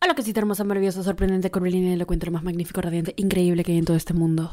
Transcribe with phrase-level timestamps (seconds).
[0.00, 3.84] Hola, cosita hermosa, maravillosa, sorprendente, curvilínea, elocuente, lo más magnífico, radiante, increíble que hay en
[3.84, 4.48] todo este mundo.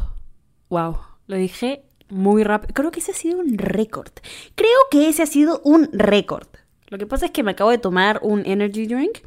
[0.69, 2.73] Wow, lo dije muy rápido.
[2.73, 4.11] Creo que ese ha sido un récord.
[4.55, 6.47] Creo que ese ha sido un récord.
[6.87, 9.19] Lo que pasa es que me acabo de tomar un energy drink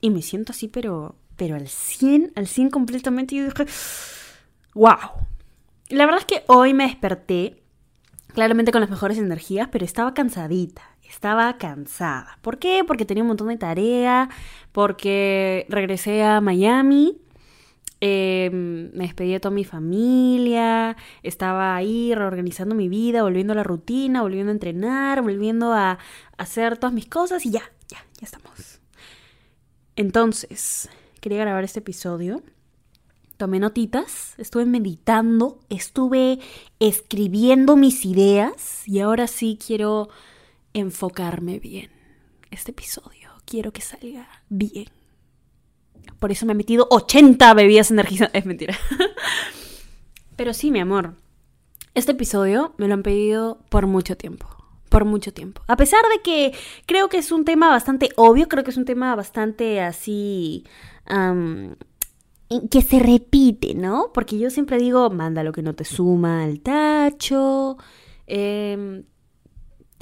[0.00, 3.34] y me siento así, pero, pero al 100, al 100 completamente.
[3.34, 3.66] Y yo dije,
[4.74, 5.26] wow.
[5.88, 7.64] La verdad es que hoy me desperté
[8.32, 10.82] claramente con las mejores energías, pero estaba cansadita.
[11.08, 12.38] Estaba cansada.
[12.42, 12.84] ¿Por qué?
[12.86, 14.28] Porque tenía un montón de tarea,
[14.72, 17.18] porque regresé a Miami,
[18.00, 23.64] eh, me despedí de toda mi familia, estaba ahí reorganizando mi vida, volviendo a la
[23.64, 25.98] rutina, volviendo a entrenar, volviendo a
[26.36, 28.80] hacer todas mis cosas y ya, ya, ya estamos.
[29.96, 30.88] Entonces,
[31.20, 32.42] quería grabar este episodio.
[33.36, 36.38] Tomé notitas, estuve meditando, estuve
[36.78, 40.08] escribiendo mis ideas y ahora sí quiero
[40.74, 41.90] enfocarme bien.
[42.50, 44.88] Este episodio quiero que salga bien.
[46.18, 48.34] Por eso me he metido 80 bebidas energizantes.
[48.40, 48.76] Es mentira.
[50.36, 51.14] Pero sí, mi amor.
[51.94, 54.46] Este episodio me lo han pedido por mucho tiempo.
[54.88, 55.62] Por mucho tiempo.
[55.66, 56.54] A pesar de que
[56.86, 60.64] creo que es un tema bastante obvio, creo que es un tema bastante así.
[62.70, 64.10] que se repite, ¿no?
[64.14, 67.76] Porque yo siempre digo, manda lo que no te suma al tacho.
[68.26, 69.02] Eh,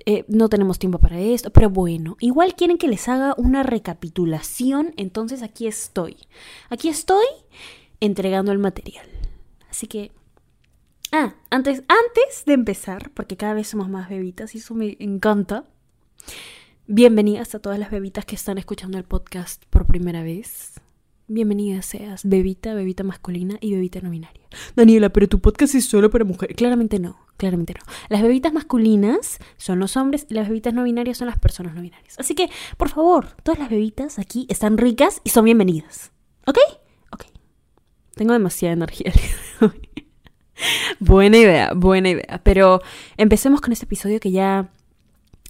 [0.09, 4.95] eh, no tenemos tiempo para esto, pero bueno, igual quieren que les haga una recapitulación,
[4.97, 6.17] entonces aquí estoy.
[6.71, 7.27] Aquí estoy
[7.99, 9.07] entregando el material.
[9.69, 10.13] Así que...
[11.11, 15.65] Ah, antes, antes de empezar, porque cada vez somos más bebitas y eso me encanta.
[16.87, 20.81] Bienvenidas a todas las bebitas que están escuchando el podcast por primera vez.
[21.29, 24.47] Bienvenida seas, bebita, bebita masculina y bebita no binaria.
[24.77, 26.57] Daniela, pero tu podcast es solo para mujeres.
[26.57, 27.81] Claramente no, claramente no.
[28.09, 31.83] Las bebitas masculinas son los hombres y las bebitas no binarias son las personas no
[31.83, 32.17] binarias.
[32.21, 36.13] Así que, por favor, todas las bebitas aquí están ricas y son bienvenidas.
[36.47, 36.59] ¿Ok?
[37.11, 37.25] Ok.
[38.15, 39.13] Tengo demasiada energía.
[41.01, 42.41] buena idea, buena idea.
[42.45, 42.81] Pero
[43.17, 44.71] empecemos con este episodio que ya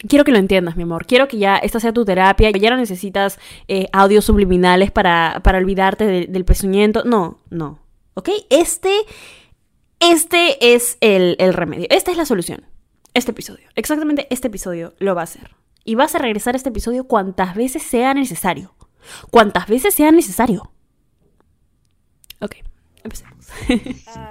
[0.08, 1.06] Quiero que lo entiendas, mi amor.
[1.06, 2.50] Quiero que ya esta sea tu terapia.
[2.50, 7.04] Ya no necesitas eh, audios subliminales para, para olvidarte del pezuñento.
[7.04, 7.80] No, no.
[8.14, 8.30] ¿Ok?
[8.50, 8.92] Este,
[10.00, 11.86] este es el, el remedio.
[11.90, 12.66] Esta es la solución.
[13.14, 13.68] Este episodio.
[13.74, 15.56] Exactamente este episodio lo va a hacer.
[15.84, 18.74] Y vas a regresar a este episodio cuantas veces sea necesario.
[19.30, 20.72] Cuantas veces sea necesario.
[22.40, 22.56] Ok,
[23.04, 23.35] empecemos.
[24.08, 24.30] Ah,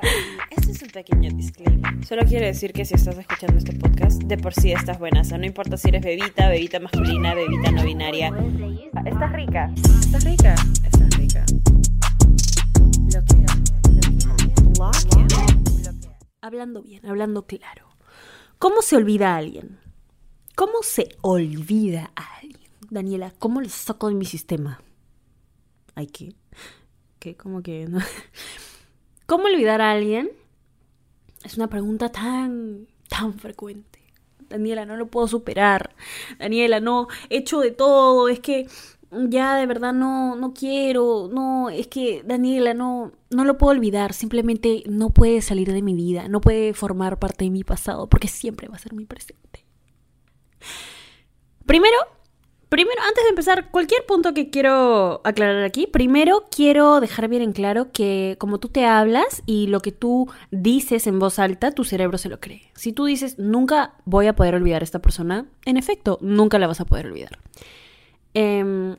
[0.51, 2.05] este es un pequeño disclaimer.
[2.05, 5.21] Solo quiero decir que si estás escuchando este podcast, de por sí estás buena.
[5.21, 8.31] O sea, no importa si eres bebita, bebita masculina, bebita no binaria.
[9.05, 9.71] Estás rica.
[9.75, 10.55] ¿Estás rica?
[10.83, 11.45] Estás rica.
[16.41, 17.87] Hablando bien, hablando claro.
[18.59, 19.79] ¿Cómo se olvida a alguien?
[20.55, 22.69] ¿Cómo se olvida a alguien?
[22.89, 24.79] Daniela, ¿cómo lo saco de mi sistema?
[25.95, 26.33] ¿Hay qué?
[27.19, 27.35] ¿Qué?
[27.35, 27.87] ¿Cómo que?
[27.87, 27.99] No?
[29.25, 30.31] ¿Cómo olvidar a alguien?
[31.43, 33.99] Es una pregunta tan, tan frecuente.
[34.49, 35.95] Daniela, no lo puedo superar.
[36.37, 38.29] Daniela, no, he hecho de todo.
[38.29, 38.67] Es que
[39.11, 41.29] ya de verdad no, no quiero.
[41.31, 44.13] No, es que Daniela, no, no lo puedo olvidar.
[44.13, 46.27] Simplemente no puede salir de mi vida.
[46.27, 49.65] No puede formar parte de mi pasado porque siempre va a ser mi presente.
[51.65, 51.97] Primero,
[52.69, 57.53] Primero, antes de empezar, cualquier punto que quiero aclarar aquí, primero quiero dejar bien en
[57.53, 61.83] claro que como tú te hablas y lo que tú dices en voz alta, tu
[61.83, 62.71] cerebro se lo cree.
[62.73, 66.67] Si tú dices, nunca voy a poder olvidar a esta persona, en efecto, nunca la
[66.67, 67.39] vas a poder olvidar.
[68.33, 68.95] Em,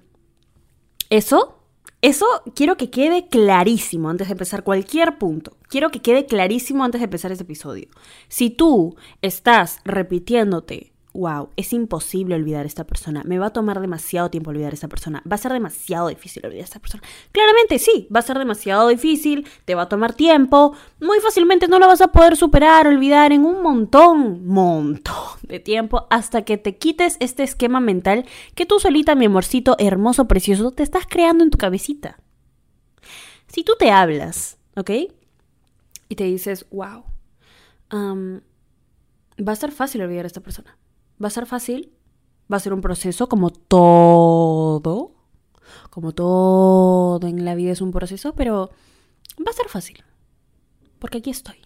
[1.11, 1.59] eso,
[2.03, 5.57] eso quiero que quede clarísimo antes de empezar cualquier punto.
[5.69, 7.89] Quiero que quede clarísimo antes de empezar este episodio.
[8.29, 13.81] Si tú estás repitiéndote wow, es imposible olvidar a esta persona, me va a tomar
[13.81, 17.03] demasiado tiempo olvidar a esta persona, va a ser demasiado difícil olvidar a esta persona.
[17.33, 21.79] Claramente sí, va a ser demasiado difícil, te va a tomar tiempo, muy fácilmente no
[21.79, 26.77] lo vas a poder superar, olvidar en un montón, montón de tiempo hasta que te
[26.77, 31.51] quites este esquema mental que tú solita, mi amorcito hermoso, precioso, te estás creando en
[31.51, 32.19] tu cabecita.
[33.49, 34.91] Si tú te hablas, ¿ok?
[36.09, 37.05] Y te dices, wow,
[37.91, 40.77] va a ser fácil olvidar a esta persona
[41.23, 41.93] ¿Va a ser fácil?
[42.53, 45.13] Va a ser un proceso como todo.
[45.91, 48.71] Como todo en la vida es un proceso, pero
[49.39, 50.05] va a ser fácil.
[50.99, 51.57] Porque aquí estoy.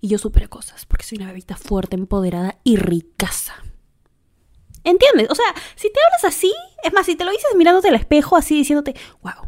[0.00, 3.54] Y yo supero cosas, porque soy una bebita fuerte, empoderada y ricaza.
[4.84, 5.28] ¿Entiendes?
[5.30, 6.52] O sea, si te hablas así,
[6.82, 9.44] es más, si te lo dices mirándote al espejo, así diciéndote, wow,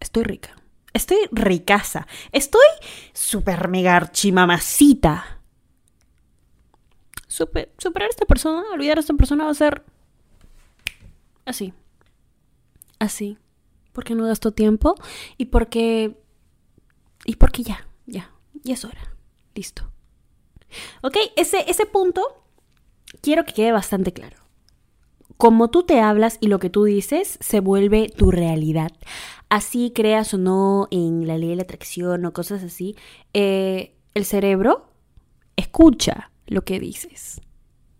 [0.00, 0.56] estoy rica.
[0.92, 2.06] Estoy ricaza.
[2.32, 2.66] Estoy
[3.14, 5.41] super mega archimamacita
[7.32, 9.82] superar a esta persona, olvidar a esta persona va a ser
[11.44, 11.72] así.
[12.98, 13.38] Así.
[13.92, 14.94] porque no gasto tiempo
[15.36, 16.16] y porque...
[17.24, 18.32] Y porque ya, ya,
[18.64, 19.14] ya es hora.
[19.54, 19.90] Listo.
[21.02, 21.16] ¿Ok?
[21.36, 22.22] Ese, ese punto
[23.20, 24.38] quiero que quede bastante claro.
[25.36, 28.92] Como tú te hablas y lo que tú dices se vuelve tu realidad.
[29.48, 32.96] Así creas o no en la ley de la atracción o cosas así,
[33.34, 34.88] eh, el cerebro
[35.56, 37.40] escucha lo que dices.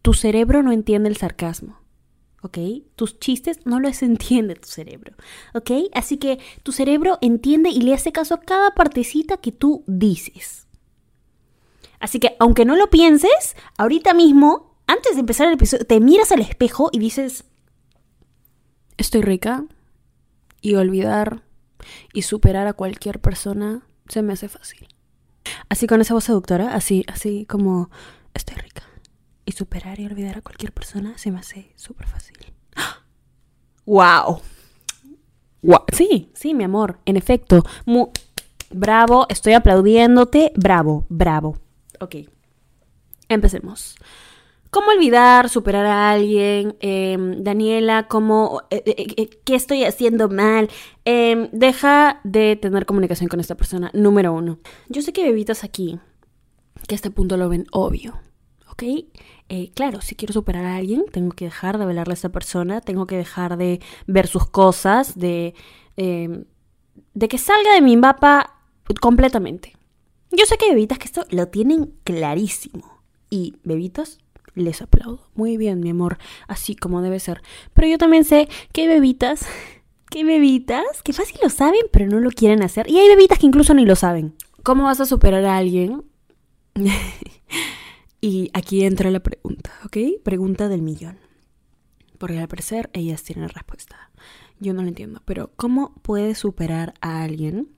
[0.02, 1.82] Tu cerebro no entiende el sarcasmo.
[2.42, 2.58] ¿ok?
[2.96, 5.14] Tus chistes no los entiende tu cerebro,
[5.54, 5.70] ¿ok?
[5.94, 10.66] Así que tu cerebro entiende y le hace caso a cada partecita que tú dices.
[11.98, 16.32] Así que aunque no lo pienses, ahorita mismo, antes de empezar el episodio, te miras
[16.32, 17.44] al espejo y dices,
[18.96, 19.64] estoy rica
[20.60, 21.44] y olvidar
[22.12, 24.88] y superar a cualquier persona se me hace fácil.
[25.68, 27.90] Así con esa voz seductora, así, así como
[28.34, 28.82] estoy rica.
[29.44, 32.36] Y superar y olvidar a cualquier persona se me hace súper fácil.
[33.84, 34.40] ¡Wow!
[35.62, 35.84] wow.
[35.92, 36.98] Sí, sí, mi amor.
[37.04, 37.62] En efecto.
[38.70, 40.52] bravo, estoy aplaudiéndote.
[40.54, 41.58] Bravo, bravo.
[42.00, 42.16] Ok.
[43.28, 43.96] Empecemos.
[44.72, 46.76] ¿Cómo olvidar, superar a alguien?
[46.80, 50.70] Em, Daniela, ¿cómo, eh, eh, eh, ¿qué estoy haciendo mal?
[51.04, 54.60] Em, deja de tener comunicación con esta persona, número uno.
[54.88, 56.00] Yo sé que bebitas aquí,
[56.86, 58.20] que este punto lo ven obvio,
[58.70, 58.84] ¿ok?
[59.74, 63.06] claro, si quiero superar a alguien, tengo que dejar de hablarle a esa persona, tengo
[63.06, 65.54] que dejar de ver sus cosas, de,
[65.96, 66.44] em,
[67.12, 68.54] de que salga de mi mapa
[69.00, 69.74] completamente.
[70.30, 73.00] Yo sé que hay bebitas que esto lo tienen clarísimo.
[73.28, 74.18] Y bebitas,
[74.54, 75.28] les aplaudo.
[75.34, 76.18] Muy bien, mi amor,
[76.48, 77.42] así como debe ser.
[77.74, 79.46] Pero yo también sé que hay bebitas,
[80.10, 82.90] que hay bebitas que fácil lo saben, pero no lo quieren hacer.
[82.90, 84.34] Y hay bebitas que incluso ni lo saben.
[84.62, 86.04] ¿Cómo vas a superar a alguien?
[88.20, 90.22] y aquí entra la pregunta, ¿ok?
[90.22, 91.18] Pregunta del millón.
[92.18, 94.10] Porque al parecer ellas tienen respuesta.
[94.60, 97.68] Yo no lo entiendo, pero ¿cómo puedes superar a alguien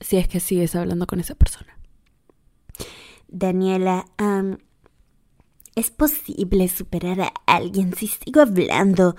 [0.00, 1.78] si es que sigues hablando con esa persona?
[3.28, 4.06] Daniela,
[5.74, 9.16] ¿es posible superar a alguien si sigo hablando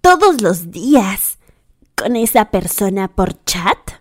[0.00, 1.38] todos los días
[1.96, 3.99] con esa persona por chat?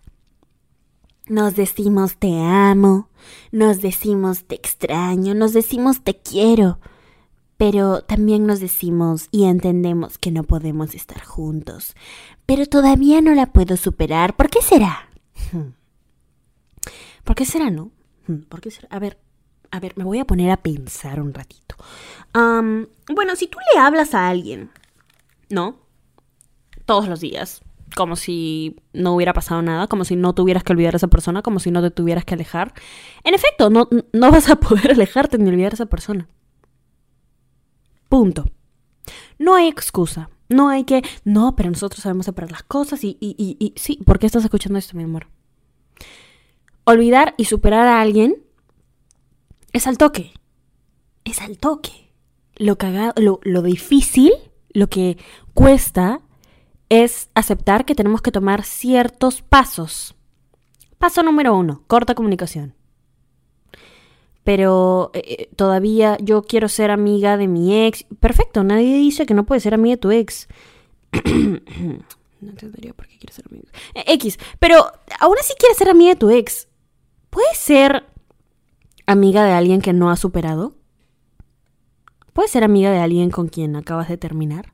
[1.30, 3.08] Nos decimos te amo,
[3.52, 6.80] nos decimos te extraño, nos decimos te quiero,
[7.56, 11.94] pero también nos decimos y entendemos que no podemos estar juntos.
[12.48, 14.36] Pero todavía no la puedo superar.
[14.36, 15.08] ¿Por qué será?
[17.24, 17.92] ¿Por qué será, no?
[18.50, 18.88] ¿Por qué será?
[18.90, 19.20] A ver,
[19.70, 21.76] a ver, me voy a poner a pensar un ratito.
[22.34, 24.72] bueno, si tú le hablas a alguien,
[25.50, 25.78] ¿no?
[26.86, 27.62] Todos los días,
[27.96, 31.42] como si no hubiera pasado nada, como si no tuvieras que olvidar a esa persona,
[31.42, 32.74] como si no te tuvieras que alejar.
[33.24, 36.28] En efecto, no, no vas a poder alejarte ni olvidar a esa persona.
[38.10, 38.46] Punto.
[39.38, 40.30] No hay excusa.
[40.50, 44.00] No hay que, no, pero nosotros sabemos separar las cosas y, y, y, y sí,
[44.04, 45.28] ¿por qué estás escuchando esto, mi amor?
[46.86, 48.44] Olvidar y superar a alguien
[49.74, 50.34] es al toque.
[51.24, 52.12] Es al toque.
[52.56, 54.32] Lo, cagado, lo, lo difícil,
[54.74, 55.18] lo que
[55.54, 56.22] cuesta,
[56.90, 60.16] es aceptar que tenemos que tomar ciertos pasos.
[60.98, 62.76] Paso número uno, corta comunicación.
[64.44, 68.06] Pero eh, eh, todavía yo quiero ser amiga de mi ex.
[68.20, 70.48] Perfecto, nadie dice que no puedes ser amiga de tu ex.
[71.24, 73.70] no entendería por qué quieres ser amiga.
[73.94, 76.68] Eh, X, pero aún así quieres ser amiga de tu ex.
[77.30, 78.08] ¿Puedes ser
[79.06, 80.74] amiga de alguien que no ha superado?
[82.34, 84.74] ¿Puedes ser amiga de alguien con quien acabas de terminar?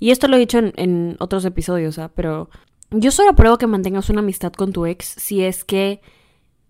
[0.00, 2.10] Y esto lo he dicho en, otros episodios, ¿ah?
[2.14, 2.50] pero
[2.90, 6.00] yo solo apruebo que mantengas una amistad con tu ex si es que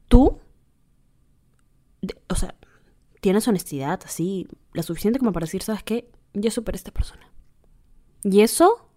[0.09, 0.38] tú,
[2.28, 2.54] o sea,
[3.21, 6.11] tienes honestidad así, la suficiente como para decir, ¿sabes qué?
[6.35, 7.30] Yo superé a esta persona.
[8.25, 8.88] Y eso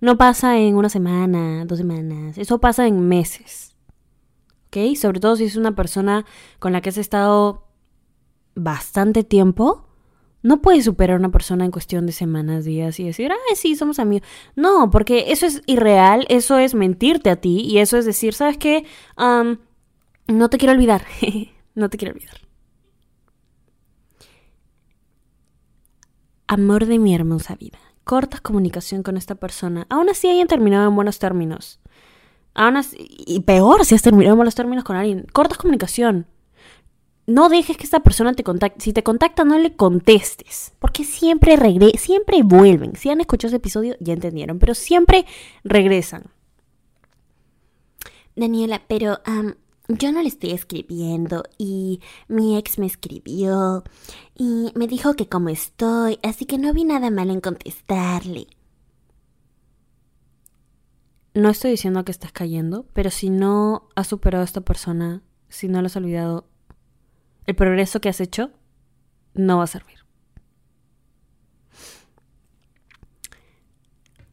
[0.00, 3.76] no pasa en una semana, dos semanas, eso pasa en meses.
[4.96, 6.26] Sobre todo si es una persona
[6.58, 7.64] con la que has estado
[8.54, 9.85] bastante tiempo,
[10.46, 13.74] no puedes superar a una persona en cuestión de semanas, días y decir, ay, sí,
[13.74, 14.28] somos amigos.
[14.54, 18.56] No, porque eso es irreal, eso es mentirte a ti y eso es decir, ¿sabes
[18.56, 18.84] qué?
[19.16, 21.04] no te quiero olvidar,
[21.74, 22.36] no te quiero olvidar.
[26.46, 27.78] Amor de mi hermosa vida.
[28.04, 29.86] Cortas comunicación con esta persona.
[29.90, 31.80] Aún así hayan terminado en buenos términos
[33.26, 36.26] y peor si has terminado malos términos con alguien, cortas comunicación.
[37.26, 38.80] No dejes que esta persona te contacte.
[38.80, 40.72] Si te contacta, no le contestes.
[40.78, 42.94] Porque siempre regresan, siempre vuelven.
[42.96, 44.58] Si han escuchado ese episodio, ya entendieron.
[44.58, 45.26] Pero siempre
[45.64, 46.24] regresan.
[48.36, 49.18] Daniela, pero
[49.88, 53.82] yo no le estoy escribiendo y mi ex me escribió
[54.34, 58.48] y me dijo que cómo estoy, así que no vi nada mal en contestarle.
[61.36, 65.68] no estoy diciendo que estás cayendo, pero si no has superado a esta persona, si
[65.68, 66.48] no lo has olvidado,
[67.46, 68.50] el progreso que has hecho
[69.34, 69.98] no va a servir.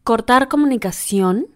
[0.04, 1.48] Cortar comunicación,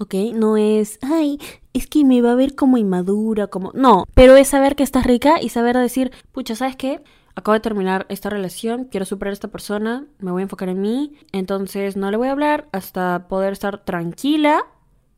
[0.00, 0.14] ¿ok?
[0.34, 1.38] No es, ay,
[1.72, 3.70] es que me va a ver como inmadura, como...
[3.74, 7.02] No, pero es saber que estás rica y saber decir, pucha, ¿sabes qué?
[7.36, 10.80] Acabo de terminar esta relación, quiero superar a esta persona, me voy a enfocar en
[10.80, 14.64] mí, entonces no le voy a hablar hasta poder estar tranquila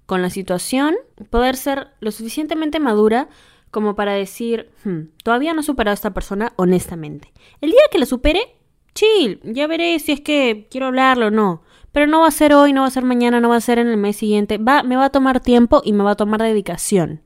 [0.06, 0.94] con la situación,
[1.30, 3.28] poder ser lo suficientemente madura
[3.70, 7.32] como para decir, "Hmm, todavía no he superado a esta persona honestamente.
[7.60, 8.56] El día que la supere,
[8.94, 11.62] chill, ya veré si es que quiero hablarlo o no.
[11.92, 13.78] Pero no va a ser hoy, no va a ser mañana, no va a ser
[13.78, 14.58] en el mes siguiente.
[14.58, 17.22] Va, me va a tomar tiempo y me va a tomar dedicación.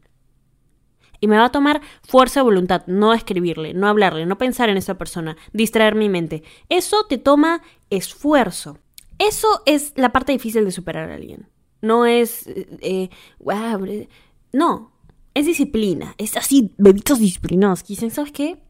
[1.20, 4.76] Y me va a tomar fuerza de voluntad, no escribirle, no hablarle, no pensar en
[4.76, 6.42] esa persona, distraer mi mente.
[6.68, 8.78] Eso te toma esfuerzo.
[9.18, 11.49] Eso es la parte difícil de superar a alguien.
[11.82, 14.09] No es, eh, wow, eh,
[14.52, 14.92] no,
[15.34, 16.14] es disciplina.
[16.18, 17.84] Es así, bebitos disciplinados.
[17.84, 18.62] Dicen, ¿sabes qué?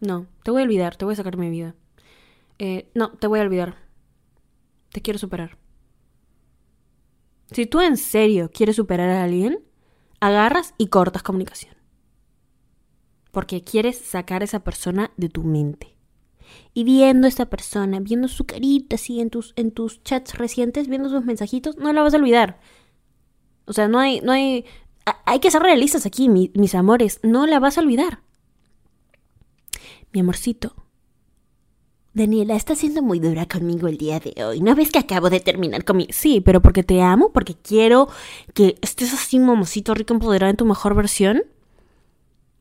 [0.00, 1.74] No, te voy a olvidar, te voy a sacar mi vida.
[2.58, 3.76] Eh, no, te voy a olvidar.
[4.92, 5.58] Te quiero superar.
[7.50, 9.60] Si tú en serio quieres superar a alguien,
[10.20, 11.74] agarras y cortas comunicación.
[13.30, 15.96] Porque quieres sacar a esa persona de tu mente.
[16.74, 20.88] Y viendo a esta persona, viendo su carita así en tus, en tus chats recientes,
[20.88, 22.60] viendo sus mensajitos, no la vas a olvidar.
[23.66, 24.64] O sea, no hay, no hay,
[25.24, 28.20] hay que ser realistas aquí, mi- mis amores, no la vas a olvidar.
[30.12, 30.74] Mi amorcito,
[32.14, 34.60] Daniela, estás siendo muy dura conmigo el día de hoy.
[34.60, 36.08] ¿No ves que acabo de terminar con mi...
[36.10, 38.08] Sí, pero porque te amo, porque quiero
[38.54, 41.42] que estés así, mamacito rico, empoderado en tu mejor versión.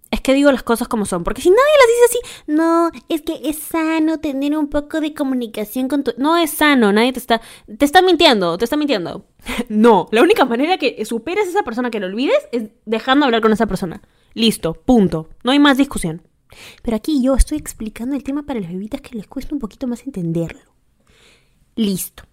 [0.10, 3.22] Es que digo las cosas como son, porque si nadie las dice así, No, es
[3.24, 6.14] que es sano tener un poco de comunicación con tu...
[6.18, 7.42] no es sano, nadie te está,
[7.78, 9.26] te está mintiendo, te está mintiendo.
[9.70, 13.28] no, la única manera que superes a esa persona, que lo olvides, es dejando de
[13.28, 14.02] hablar con esa persona.
[14.34, 15.30] Listo, punto.
[15.44, 16.22] No hay más discusión.
[16.82, 19.88] Pero aquí yo estoy explicando el tema para las bebitas que les cuesta un poquito
[19.88, 20.74] más entenderlo.
[21.76, 22.24] Listo.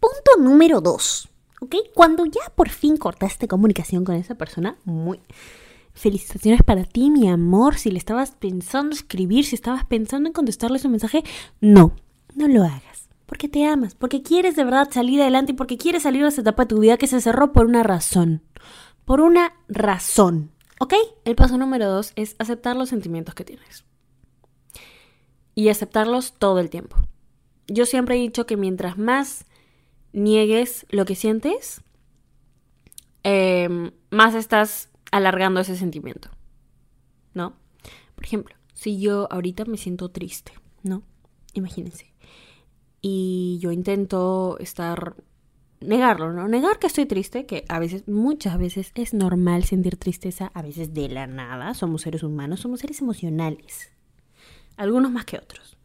[0.00, 1.28] Punto número dos.
[1.60, 1.74] ¿Ok?
[1.94, 5.20] Cuando ya por fin cortaste comunicación con esa persona, muy...
[5.98, 7.76] Felicitaciones para ti, mi amor.
[7.76, 11.24] Si le estabas pensando escribir, si estabas pensando en contestarle su mensaje,
[11.60, 11.92] no,
[12.36, 13.08] no lo hagas.
[13.26, 16.42] Porque te amas, porque quieres de verdad salir adelante y porque quieres salir de esa
[16.42, 18.42] etapa de tu vida que se cerró por una razón.
[19.04, 20.52] Por una razón.
[20.78, 20.94] ¿Ok?
[21.24, 23.84] El paso número dos es aceptar los sentimientos que tienes.
[25.56, 26.96] Y aceptarlos todo el tiempo.
[27.66, 29.46] Yo siempre he dicho que mientras más
[30.12, 31.82] niegues lo que sientes,
[33.24, 36.30] eh, más estás alargando ese sentimiento.
[37.34, 37.56] ¿No?
[38.14, 41.02] Por ejemplo, si yo ahorita me siento triste, ¿no?
[41.54, 42.12] Imagínense.
[43.00, 45.16] Y yo intento estar
[45.80, 46.48] negarlo, ¿no?
[46.48, 50.94] Negar que estoy triste, que a veces, muchas veces es normal sentir tristeza, a veces
[50.94, 53.92] de la nada, somos seres humanos, somos seres emocionales,
[54.76, 55.76] algunos más que otros.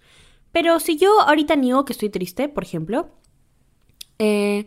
[0.51, 3.09] Pero si yo ahorita niego que estoy triste, por ejemplo,
[4.19, 4.65] eh,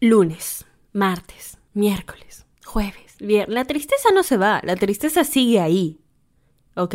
[0.00, 6.00] lunes, martes, miércoles, jueves, viernes, la tristeza no se va, la tristeza sigue ahí,
[6.74, 6.94] ¿ok?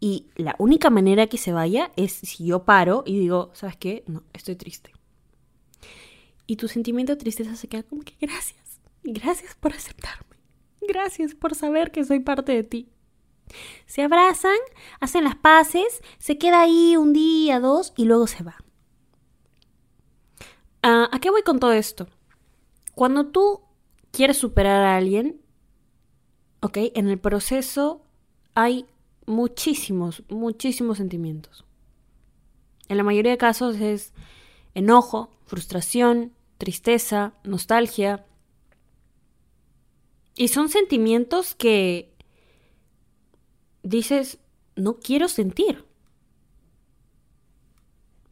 [0.00, 4.04] Y la única manera que se vaya es si yo paro y digo, ¿sabes qué?
[4.06, 4.92] No, estoy triste.
[6.46, 8.80] Y tu sentimiento de tristeza se queda como que gracias.
[9.02, 10.36] Gracias por aceptarme.
[10.86, 12.88] Gracias por saber que soy parte de ti.
[13.86, 14.56] Se abrazan,
[15.00, 18.56] hacen las paces, se queda ahí un día, dos y luego se va.
[20.82, 22.06] Ah, ¿A qué voy con todo esto?
[22.94, 23.65] Cuando tú
[24.16, 25.42] quieres superar a alguien,
[26.60, 26.78] ¿ok?
[26.94, 28.02] En el proceso
[28.54, 28.86] hay
[29.26, 31.66] muchísimos, muchísimos sentimientos.
[32.88, 34.14] En la mayoría de casos es
[34.74, 38.24] enojo, frustración, tristeza, nostalgia.
[40.34, 42.10] Y son sentimientos que
[43.82, 44.38] dices,
[44.76, 45.84] no quiero sentir.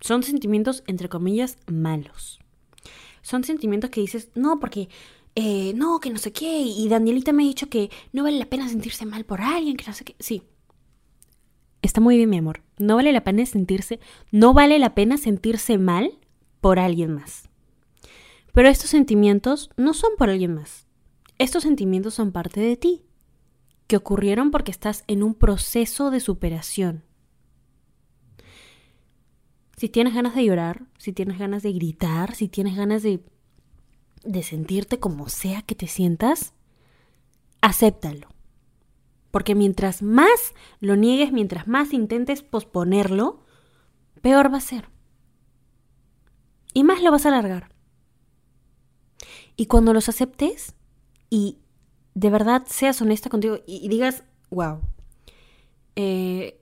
[0.00, 2.38] Son sentimientos, entre comillas, malos.
[3.20, 4.88] Son sentimientos que dices, no, porque,
[5.34, 6.60] eh, no, que no sé qué.
[6.60, 9.86] Y Danielita me ha dicho que no vale la pena sentirse mal por alguien, que
[9.86, 10.16] no sé qué.
[10.18, 10.42] Sí.
[11.82, 12.62] Está muy bien, mi amor.
[12.78, 14.00] No vale la pena sentirse,
[14.30, 16.18] no vale la pena sentirse mal
[16.60, 17.48] por alguien más.
[18.52, 20.86] Pero estos sentimientos no son por alguien más.
[21.38, 23.02] Estos sentimientos son parte de ti,
[23.86, 27.04] que ocurrieron porque estás en un proceso de superación.
[29.76, 33.20] Si tienes ganas de llorar, si tienes ganas de gritar, si tienes ganas de,
[34.24, 36.54] de sentirte como sea que te sientas,
[37.60, 38.28] acéptalo.
[39.30, 43.40] Porque mientras más lo niegues, mientras más intentes posponerlo,
[44.20, 44.88] peor va a ser.
[46.72, 47.74] Y más lo vas a alargar.
[49.56, 50.74] Y cuando los aceptes
[51.30, 51.58] y
[52.14, 54.80] de verdad seas honesta contigo y, digas, wow,
[55.96, 56.60] eh,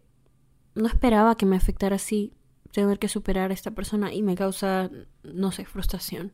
[0.75, 2.35] no esperaba que me afectara así
[2.73, 4.90] tener que superar a esta persona y me causa,
[5.23, 6.33] no sé, frustración.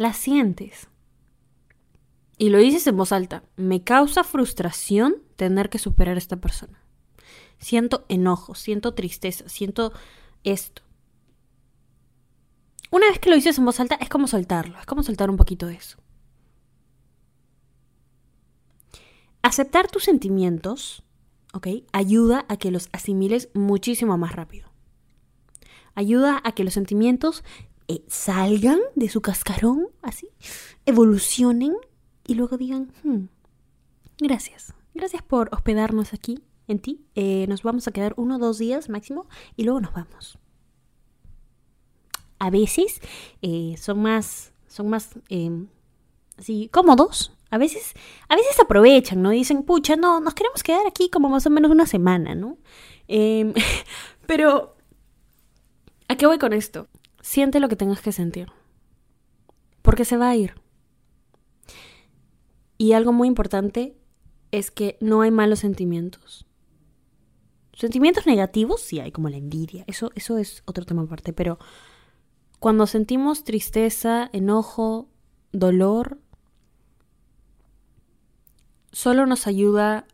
[0.00, 0.88] La sientes.
[2.38, 3.42] Y lo dices en voz alta.
[3.56, 6.82] Me causa frustración tener que superar a esta persona.
[7.58, 9.92] Siento enojo, siento tristeza, siento
[10.42, 10.80] esto.
[12.90, 15.36] Una vez que lo dices en voz alta, es como soltarlo, es como soltar un
[15.36, 15.98] poquito de eso.
[19.42, 21.02] Aceptar tus sentimientos,
[21.52, 21.66] ¿ok?
[21.92, 24.70] Ayuda a que los asimiles muchísimo más rápido.
[25.94, 27.44] Ayuda a que los sentimientos
[27.90, 30.28] eh, salgan de su cascarón, así,
[30.86, 31.74] evolucionen
[32.26, 33.24] y luego digan, hmm,
[34.18, 37.04] gracias, gracias por hospedarnos aquí, en ti.
[37.14, 40.38] Eh, nos vamos a quedar uno o dos días máximo y luego nos vamos
[42.40, 43.00] a veces
[43.42, 45.68] eh, son más, son más em,
[46.36, 47.32] así cómodos.
[47.52, 47.94] A veces,
[48.28, 49.30] a veces aprovechan, ¿no?
[49.30, 52.58] Dicen, pucha, no, nos queremos quedar aquí como más o menos una semana, ¿no?
[53.08, 53.52] Em,
[54.26, 54.76] pero,
[56.08, 56.88] ¿a qué voy con esto?
[57.30, 58.48] Siente lo que tengas que sentir.
[59.82, 60.54] Porque se va a ir.
[62.76, 63.96] Y algo muy importante
[64.50, 66.44] es que no hay malos sentimientos.
[67.72, 69.84] Sentimientos negativos sí hay, como la envidia.
[69.86, 71.60] Eso, eso es otro tema aparte, pero
[72.58, 75.08] cuando sentimos tristeza, enojo,
[75.52, 76.18] dolor,
[78.90, 80.04] solo nos ayuda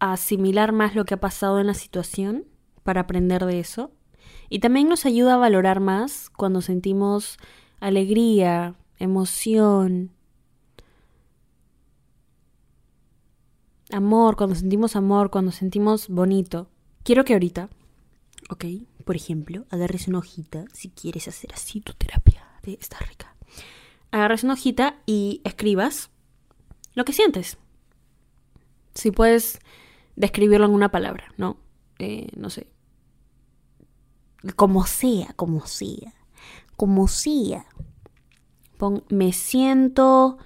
[0.00, 2.44] a asimilar más lo que ha pasado en la situación
[2.82, 3.92] para aprender de eso.
[4.48, 7.38] Y también nos ayuda a valorar más cuando sentimos
[7.80, 10.10] alegría, emoción,
[13.90, 16.68] amor, cuando sentimos amor, cuando sentimos bonito.
[17.02, 17.68] Quiero que ahorita,
[18.50, 18.64] ¿ok?
[19.04, 23.36] Por ejemplo, agarres una hojita, si quieres hacer así tu terapia, de está rica.
[24.10, 26.10] Agarres una hojita y escribas
[26.94, 27.58] lo que sientes.
[28.94, 29.60] Si puedes
[30.16, 31.58] describirlo en una palabra, ¿no?
[31.98, 32.66] Eh, no sé.
[34.56, 36.14] Como sea, como sea.
[36.76, 37.66] Como sea.
[38.78, 40.38] Pon, me siento.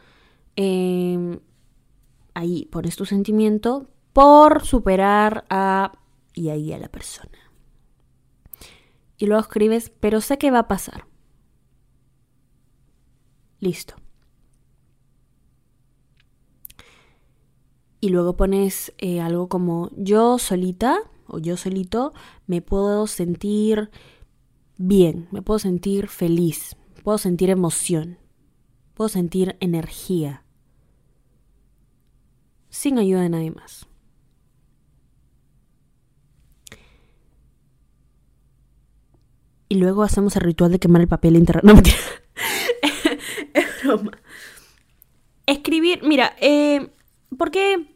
[0.56, 1.40] Em,
[2.34, 5.92] ahí pones tu sentimiento por superar a.
[6.34, 7.50] y ahí a la persona
[9.20, 11.06] y luego escribes, pero sé que va a pasar.
[13.60, 13.94] Listo.
[18.00, 22.12] Y luego pones eh, algo como yo solita o yo solito
[22.46, 23.90] me puedo sentir
[24.76, 28.18] bien, me puedo sentir feliz, puedo sentir emoción,
[28.94, 30.44] puedo sentir energía,
[32.68, 33.90] sin ayuda de nadie más.
[39.70, 41.64] y luego hacemos el ritual de quemar el papel internet.
[41.72, 41.80] No,
[43.54, 44.12] es broma.
[45.46, 46.90] Escribir, mira, eh,
[47.36, 47.94] ¿por qué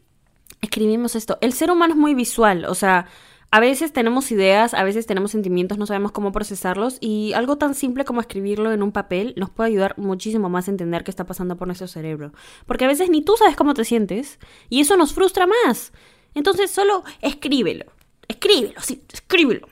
[0.65, 1.37] escribimos esto?
[1.41, 3.07] El ser humano es muy visual, o sea,
[3.51, 7.73] a veces tenemos ideas, a veces tenemos sentimientos, no sabemos cómo procesarlos y algo tan
[7.73, 11.25] simple como escribirlo en un papel nos puede ayudar muchísimo más a entender qué está
[11.25, 12.33] pasando por nuestro cerebro.
[12.65, 15.93] Porque a veces ni tú sabes cómo te sientes y eso nos frustra más.
[16.33, 17.85] Entonces solo escríbelo,
[18.27, 19.69] escríbelo, sí, escríbelo.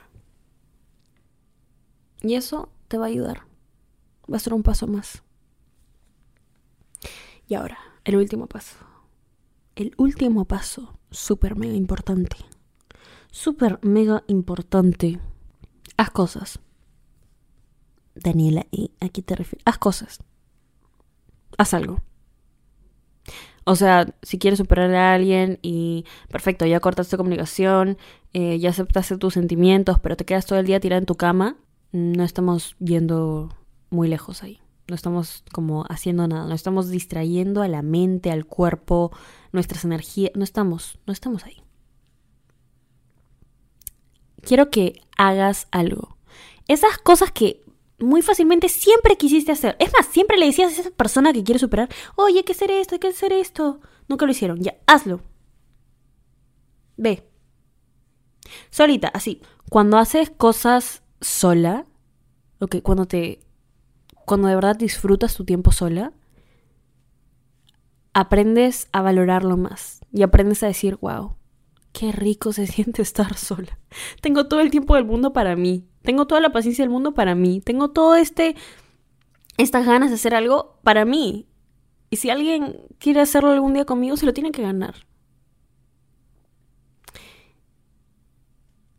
[2.21, 3.41] Y eso te va a ayudar.
[4.32, 5.23] Va a ser un paso más.
[7.49, 8.77] Y ahora, el último paso.
[9.75, 12.38] El último paso, súper mega importante.
[13.31, 15.19] Súper mega importante.
[15.97, 16.59] Haz cosas.
[18.13, 19.63] Daniela, ¿y a qué te refieres?
[19.65, 20.19] Haz cosas.
[21.57, 22.01] Haz algo.
[23.65, 27.97] O sea, si quieres superar a alguien y perfecto, ya cortaste comunicación,
[28.33, 31.55] eh, ya aceptaste tus sentimientos, pero te quedas todo el día tirada en tu cama,
[31.91, 33.55] no estamos yendo
[33.89, 34.59] muy lejos ahí.
[34.89, 39.12] No estamos como haciendo nada, no estamos distrayendo a la mente, al cuerpo,
[39.53, 41.63] nuestras energías, no estamos, no estamos ahí.
[44.41, 46.17] Quiero que hagas algo.
[46.67, 47.63] Esas cosas que
[47.99, 49.77] muy fácilmente siempre quisiste hacer.
[49.79, 52.71] Es más, siempre le decías a esa persona que quiere superar, oye, hay que hacer
[52.71, 53.79] esto, hay que hacer esto.
[54.09, 54.61] Nunca lo hicieron.
[54.61, 55.21] Ya, hazlo.
[56.97, 57.25] Ve.
[58.69, 59.41] Solita, así.
[59.69, 61.85] Cuando haces cosas sola,
[62.67, 63.39] que cuando te,
[64.25, 66.13] cuando de verdad disfrutas tu tiempo sola,
[68.13, 71.36] aprendes a valorarlo más y aprendes a decir, wow,
[71.91, 73.80] qué rico se siente estar sola.
[74.21, 77.36] Tengo todo el tiempo del mundo para mí, tengo toda la paciencia del mundo para
[77.36, 78.56] mí, tengo todo este,
[79.58, 81.47] estas ganas de hacer algo para mí.
[82.10, 85.08] Y si alguien quiere hacerlo algún día conmigo, se lo tiene que ganar.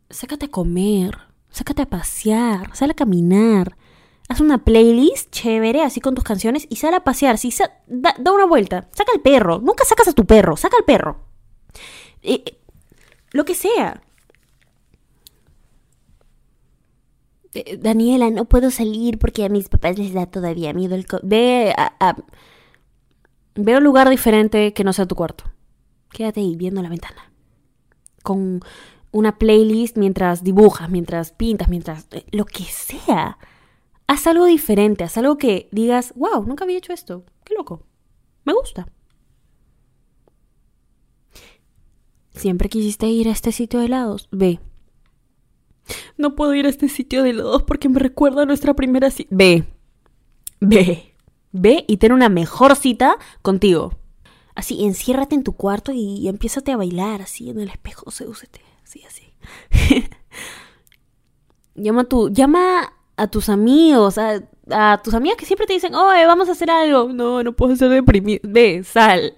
[0.09, 1.17] Sácate a comer,
[1.49, 3.77] sácate a pasear, sal a caminar,
[4.27, 7.37] Haz una playlist chévere, así con tus canciones, y sal a pasear.
[7.37, 7.53] Si
[7.87, 8.89] da, da una vuelta.
[8.91, 9.59] Saca al perro.
[9.59, 10.57] Nunca sacas a tu perro.
[10.57, 11.19] Saca al perro.
[12.23, 12.57] Eh, eh,
[13.31, 14.01] lo que sea.
[17.53, 21.19] Eh, Daniela, no puedo salir porque a mis papás les da todavía miedo el co-
[21.23, 22.15] Ve a,
[23.55, 25.45] ve a un lugar diferente que no sea tu cuarto.
[26.11, 27.31] Quédate ahí viendo la ventana.
[28.23, 28.61] Con
[29.11, 32.07] una playlist mientras dibujas, mientras pintas, mientras...
[32.31, 33.37] lo que sea.
[34.07, 37.25] Haz algo diferente, haz algo que digas, wow, nunca había hecho esto.
[37.43, 37.83] Qué loco.
[38.43, 38.87] Me gusta.
[42.31, 44.27] Siempre quisiste ir a este sitio de helados.
[44.31, 44.59] Ve.
[46.17, 49.29] No puedo ir a este sitio de helados porque me recuerda a nuestra primera cita.
[49.31, 49.65] Ve.
[50.59, 51.15] Ve.
[51.51, 53.93] Ve y ten una mejor cita contigo.
[54.55, 59.03] Así, enciérrate en tu cuarto y, y a bailar así en el espejo, sedúcete, así,
[59.03, 59.23] así.
[61.75, 66.25] llama tu, llama a tus amigos, a, a tus amigas que siempre te dicen, oye,
[66.25, 67.11] vamos a hacer algo.
[67.13, 68.41] No, no puedo ser deprimido.
[68.43, 69.35] Ve, sal.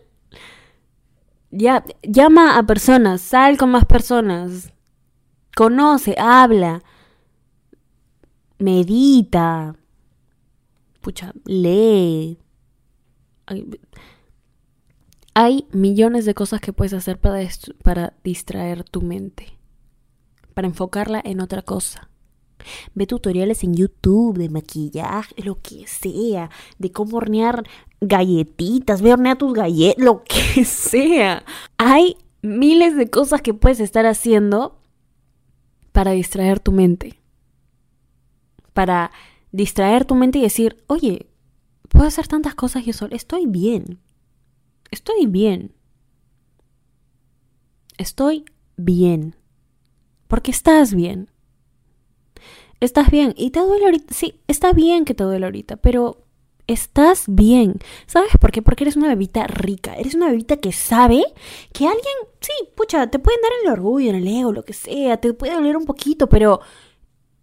[1.52, 4.74] Ya, llama a personas, sal con más personas.
[5.56, 6.84] Conoce, habla.
[8.60, 9.76] Medita.
[11.02, 12.38] Pucha, lee.
[13.46, 13.70] Ay,
[15.34, 19.58] hay millones de cosas que puedes hacer para distraer tu mente.
[20.54, 22.07] Para enfocarla en otra cosa.
[22.96, 26.50] Ve tutoriales en YouTube de maquillaje, lo que sea.
[26.78, 27.63] De cómo hornear
[28.02, 29.02] galletitas.
[29.02, 31.43] Ve hornear tus galletas, lo que sea.
[31.78, 34.80] Hay miles de cosas que puedes estar haciendo
[35.91, 37.20] para distraer tu mente.
[38.74, 39.12] Para
[39.52, 41.28] distraer tu mente y decir, oye,
[41.89, 43.15] puedo hacer tantas cosas yo solo.
[43.15, 44.00] Estoy bien.
[44.91, 45.74] Estoy bien.
[47.98, 49.36] Estoy bien.
[50.28, 51.30] Porque estás bien.
[52.80, 53.34] Estás bien.
[53.38, 54.13] Y te duele ahorita.
[54.13, 56.26] Sí, está bien que te duele ahorita, pero
[56.68, 57.80] estás bien.
[58.06, 58.62] ¿Sabes por qué?
[58.62, 59.96] Porque eres una bebita rica.
[59.96, 61.24] Eres una bebita que sabe
[61.74, 65.18] que alguien, sí, pucha, te pueden dar el orgullo, en el ego, lo que sea.
[65.18, 66.60] Te puede doler un poquito, pero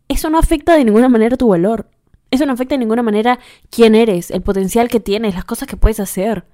[0.09, 1.88] eso no afecta de ninguna manera tu valor.
[2.31, 3.38] Eso no afecta de ninguna manera
[3.70, 6.44] quién eres, el potencial que tienes, las cosas que puedes hacer.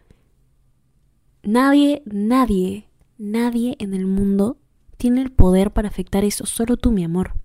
[1.42, 4.58] Nadie, nadie, nadie en el mundo
[4.98, 7.39] tiene el poder para afectar eso, solo tú, mi amor.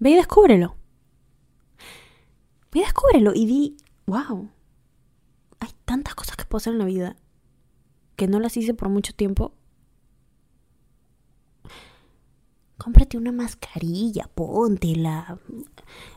[0.00, 0.76] Ve y descúbrelo.
[2.72, 4.50] Ve y descúbrelo y di, wow,
[5.60, 7.16] hay tantas cosas que puedo hacer en la vida
[8.16, 9.54] que no las hice por mucho tiempo.
[12.76, 15.38] Cómprate una mascarilla, póntela.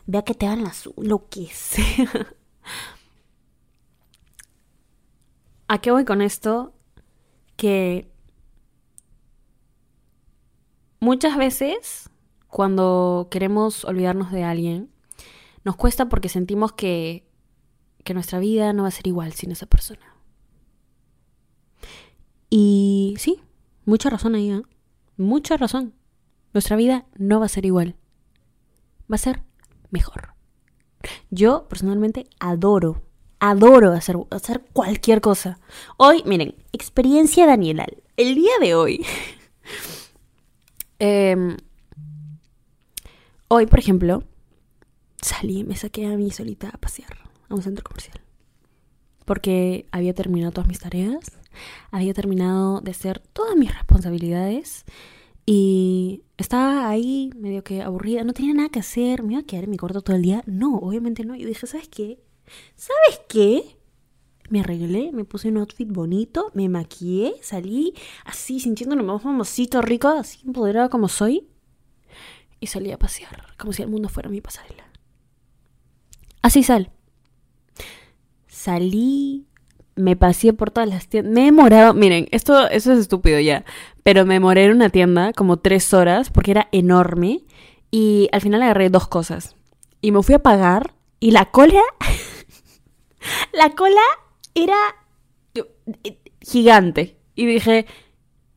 [0.06, 2.34] Ve a que te hagan las lo que sea.
[5.68, 6.74] ¿A qué voy con esto?
[7.56, 8.10] Que
[11.00, 12.10] muchas veces
[12.54, 14.88] cuando queremos olvidarnos de alguien,
[15.64, 17.26] nos cuesta porque sentimos que,
[18.04, 20.14] que nuestra vida no va a ser igual sin esa persona.
[22.50, 23.40] Y sí,
[23.86, 24.62] mucha razón ahí, ¿eh?
[25.16, 25.94] Mucha razón.
[26.52, 27.96] Nuestra vida no va a ser igual.
[29.10, 29.42] Va a ser
[29.90, 30.34] mejor.
[31.30, 33.02] Yo personalmente adoro,
[33.40, 35.58] adoro hacer, hacer cualquier cosa.
[35.96, 37.84] Hoy, miren, experiencia Daniela.
[38.16, 39.04] El día de hoy.
[41.00, 41.56] em,
[43.48, 44.24] hoy, por ejemplo,
[45.20, 48.20] salí y me saqué a mí solita a pasear a un centro comercial.
[49.24, 51.32] Porque había terminado todas mis tareas,
[51.90, 54.84] había terminado de hacer todas mis responsabilidades
[55.46, 59.64] y estaba ahí medio que aburrida, no tenía nada que hacer, me iba a quedar
[59.64, 60.42] en mi cuarto todo el día.
[60.46, 61.34] No, obviamente no.
[61.36, 62.18] Yo dije, ¿sabes qué?
[62.76, 63.76] ¿Sabes qué?
[64.50, 70.08] Me arreglé, me puse un outfit bonito, me maquillé, salí así sintiéndome más famosito, rico,
[70.08, 71.48] así empoderada como soy.
[72.64, 74.84] Y salí a pasear, como si el mundo fuera mi pasarela.
[76.40, 76.90] Así sal.
[78.46, 79.44] Salí,
[79.96, 81.34] me paseé por todas las tiendas.
[81.34, 83.66] Me he demorado, miren, esto, eso es estúpido ya,
[84.02, 87.44] pero me demoré en una tienda como tres horas porque era enorme
[87.90, 89.56] y al final agarré dos cosas.
[90.00, 91.82] Y me fui a pagar y la cola,
[93.52, 94.00] la cola
[94.54, 94.78] era
[95.54, 97.18] eh, gigante.
[97.34, 97.84] Y dije,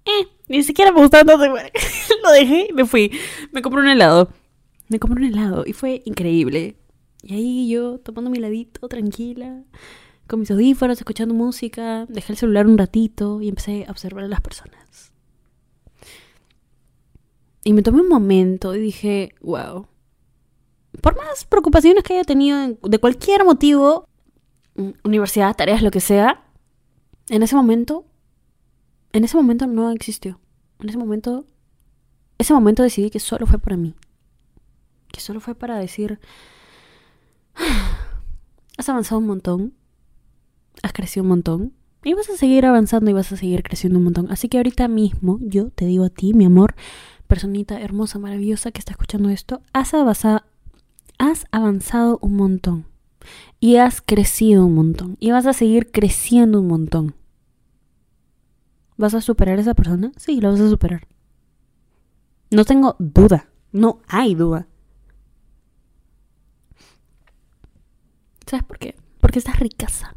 [0.08, 1.46] eh, ni siquiera me gustaba tanto.
[2.24, 3.12] Lo dejé y me fui.
[3.52, 4.30] Me compré un helado.
[4.90, 6.78] Me compré un helado y fue increíble.
[7.24, 9.64] Y ahí yo tomando mi heladito, tranquila,
[10.28, 14.28] con mis audífonos, escuchando música, dejé el celular un ratito y empecé a observar a
[14.28, 15.12] las personas.
[17.64, 19.88] Y me tomé un momento y dije, wow.
[21.02, 24.08] Por más preocupaciones que haya tenido en- de cualquier motivo,
[24.76, 26.46] mm, universidad, tareas, lo que sea,
[27.30, 28.06] en ese momento,
[29.14, 30.40] en ese momento no existió.
[30.80, 31.46] En ese momento,
[32.38, 33.96] ese momento decidí que solo fue para mí.
[35.12, 36.20] que solo fue para decir,
[38.78, 39.74] has avanzado un montón,
[40.84, 44.06] has crecido un montón, y vas a seguir avanzando y vas a seguir creciendo un
[44.06, 44.32] montón.
[44.32, 46.76] Así que ahorita mismo yo te digo a ti, mi amor,
[47.28, 50.44] personita hermosa, maravillosa que está escuchando esto, has avanzado,
[51.18, 52.86] has avanzado un montón.
[53.60, 55.18] Y has crecido un montón.
[55.20, 57.16] Y vas a seguir creciendo un montón.
[58.98, 60.12] ¿Vas a superar a esa persona?
[60.18, 61.08] Sí, la vas a superar.
[62.50, 63.50] No tengo duda.
[63.72, 64.68] No hay duda.
[68.46, 68.96] ¿Sabes por qué?
[69.20, 70.16] Porque estás ricaza.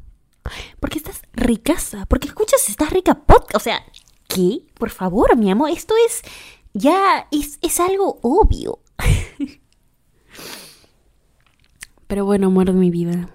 [0.78, 2.06] Porque estás ricaza.
[2.06, 3.56] Porque escuchas, estás rica podcast.
[3.56, 3.84] O sea,
[4.28, 4.66] ¿qué?
[4.78, 6.22] Por favor, mi amor, esto es.
[6.72, 8.78] Ya es, es algo obvio.
[12.06, 13.28] Pero bueno, amor de mi vida.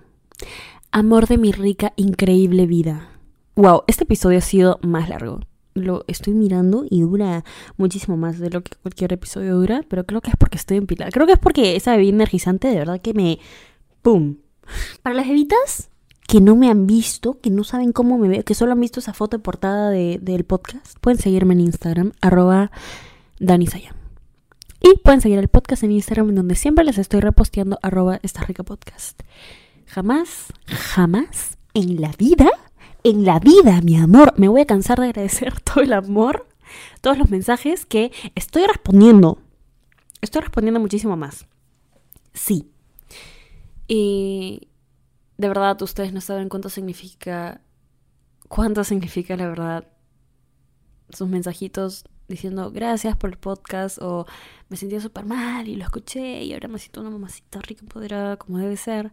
[0.91, 3.14] Amor de mi rica, increíble vida.
[3.56, 5.39] Wow, este episodio ha sido más largo.
[5.76, 7.46] Lo estoy mirando y dura
[7.78, 11.10] muchísimo más de lo que cualquier episodio dura, pero creo que es porque estoy empilada.
[11.10, 13.39] Creo que es porque esa bebida energizante de verdad que me...
[14.02, 14.38] ¡Pum!
[15.02, 15.89] Para las bebitas
[16.28, 19.00] que no me han visto, que no saben cómo me veo, que solo han visto
[19.00, 22.72] esa foto de portada de, del podcast, pueden seguirme en Instagram, arroba
[23.39, 23.96] Danisayam.
[24.82, 28.41] Y pueden seguir el podcast en Instagram, en donde siempre les estoy reposteando arroba esta
[28.44, 29.22] rica podcast.
[29.86, 32.50] Jamás, jamás en la vida,
[33.06, 36.48] en la vida, mi amor, me voy a cansar de agradecer todo el amor,
[37.02, 39.38] todos los mensajes que estoy respondiendo.
[40.22, 41.46] Estoy respondiendo muchísimo más.
[42.34, 42.68] Sí.
[43.88, 44.70] Y
[45.38, 47.62] de verdad, ustedes no saben cuánto significa,
[48.48, 49.88] cuánto significa la verdad
[51.10, 54.26] sus mensajitos diciendo gracias por el podcast o
[54.70, 58.38] me sentía súper mal y lo escuché y ahora me siento una mamacita rica empoderada
[58.38, 59.12] como debe ser.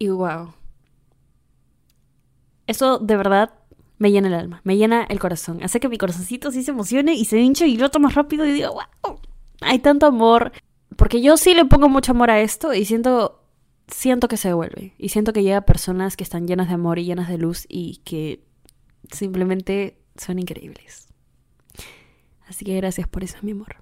[0.00, 0.52] Y wow.
[2.66, 3.54] Eso de verdad
[3.98, 5.62] me llena el alma, me llena el corazón.
[5.62, 8.52] Hace que mi corazoncito sí se emocione y se hinche y lo más rápido y
[8.52, 9.18] digo, wow,
[9.60, 10.52] hay tanto amor.
[10.96, 13.42] Porque yo sí le pongo mucho amor a esto y siento,
[13.88, 14.94] siento que se devuelve.
[14.98, 18.00] Y siento que llega personas que están llenas de amor y llenas de luz y
[18.04, 18.44] que
[19.10, 21.08] simplemente son increíbles.
[22.46, 23.76] Así que gracias por eso, mi amor.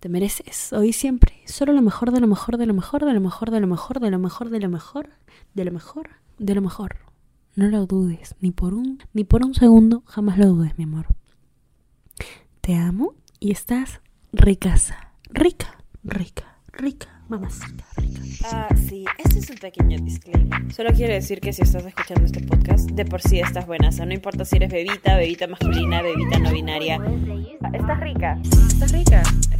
[0.00, 3.20] Te mereces hoy siempre solo lo mejor de lo mejor de lo mejor de lo
[3.20, 5.10] mejor de lo mejor de lo mejor de lo mejor
[5.52, 7.09] de lo mejor de lo mejor.
[7.60, 11.08] No lo dudes ni por un ni por un segundo, jamás lo dudes, mi amor.
[12.62, 14.00] Te amo y estás
[14.32, 17.22] ricaza, rica, rica, rica.
[17.28, 18.20] Mamacita rica.
[18.50, 20.72] Ah, sí, este es un pequeño disclaimer.
[20.72, 23.90] Solo quiero decir que si estás escuchando este podcast, de por sí estás buena.
[23.90, 26.98] O sea, no importa si eres bebita, bebita masculina, bebita no binaria.
[27.62, 28.40] Ah, Estás rica.
[28.42, 29.20] Estás rica.
[29.20, 29.59] Estás rica.